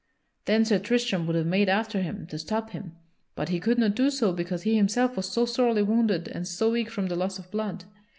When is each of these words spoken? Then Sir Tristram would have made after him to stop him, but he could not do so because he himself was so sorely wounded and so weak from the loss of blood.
Then 0.45 0.65
Sir 0.65 0.79
Tristram 0.79 1.27
would 1.27 1.35
have 1.35 1.45
made 1.45 1.69
after 1.69 2.01
him 2.01 2.25
to 2.31 2.39
stop 2.39 2.71
him, 2.71 2.93
but 3.35 3.49
he 3.49 3.59
could 3.59 3.77
not 3.77 3.93
do 3.95 4.09
so 4.09 4.33
because 4.33 4.63
he 4.63 4.75
himself 4.75 5.15
was 5.15 5.29
so 5.31 5.45
sorely 5.45 5.83
wounded 5.83 6.27
and 6.27 6.47
so 6.47 6.71
weak 6.71 6.89
from 6.89 7.05
the 7.05 7.15
loss 7.15 7.37
of 7.37 7.51
blood. 7.51 7.85